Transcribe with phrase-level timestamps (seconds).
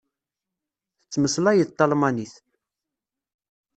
[1.01, 2.33] Tettmeslayeḍ talmanit.